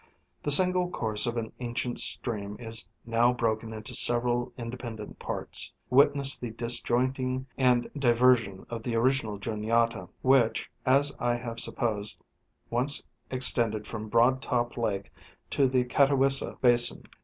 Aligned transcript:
The 0.41 0.49
single 0.49 0.89
course 0.89 1.27
of 1.27 1.37
an 1.37 1.51
ancient 1.59 1.99
stream 1.99 2.57
is 2.59 2.89
now 3.05 3.31
broken 3.33 3.71
into 3.71 3.93
several 3.93 4.51
independent 4.57 5.19
parts; 5.19 5.71
witness 5.91 6.39
the 6.39 6.49
disjoint 6.49 7.19
ing 7.19 7.45
and 7.55 7.87
diversion 7.95 8.65
of 8.67 8.81
the 8.81 8.95
original 8.95 9.37
Juniata, 9.37 10.09
which, 10.23 10.71
as 10.87 11.15
I 11.19 11.37
hav^e 11.37 11.59
sup 11.59 11.75
posed, 11.75 12.19
once 12.71 13.03
extended 13.29 13.85
from 13.85 14.09
Broad 14.09 14.41
Top 14.41 14.75
lake 14.75 15.11
to 15.51 15.67
the 15.67 15.83
Catawissa 15.83 16.59
basin. 16.61 17.03